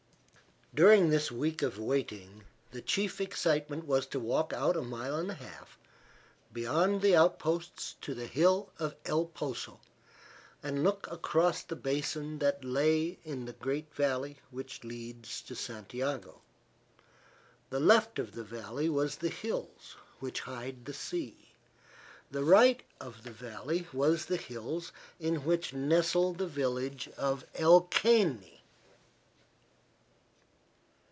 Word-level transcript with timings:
During 0.73 1.09
this 1.09 1.29
week 1.29 1.61
of 1.63 1.77
waiting, 1.77 2.45
the 2.71 2.81
chief 2.81 3.19
excitement 3.19 3.85
was 3.85 4.07
to 4.07 4.21
walk 4.21 4.53
out 4.53 4.77
a 4.77 4.81
mile 4.81 5.17
and 5.17 5.29
a 5.29 5.33
half 5.33 5.77
beyond 6.53 7.01
the 7.01 7.13
outposts 7.13 7.97
to 7.99 8.13
the 8.13 8.25
hill 8.25 8.71
of 8.79 8.95
El 9.03 9.25
Poso, 9.25 9.81
and 10.63 10.81
look 10.81 11.07
across 11.11 11.61
the 11.61 11.75
basin 11.75 12.39
that 12.39 12.63
lay 12.63 13.19
in 13.25 13.43
the 13.43 13.51
great 13.51 13.93
valley 13.93 14.37
which 14.49 14.85
leads 14.85 15.41
to 15.41 15.55
Santiago. 15.55 16.39
The 17.69 17.81
left 17.81 18.17
of 18.17 18.31
the 18.31 18.45
valley 18.45 18.87
was 18.87 19.17
the 19.17 19.27
hills 19.27 19.97
which 20.21 20.39
hide 20.39 20.85
the 20.85 20.93
sea. 20.93 21.51
The 22.31 22.45
right 22.45 22.81
of 22.97 23.23
the 23.25 23.31
valley 23.33 23.89
was 23.91 24.27
the 24.27 24.37
hills 24.37 24.93
in 25.19 25.43
which 25.43 25.73
nestle 25.73 26.31
the 26.31 26.47
village 26.47 27.09
of 27.17 27.45
El 27.57 27.81
Caney. 27.81 28.59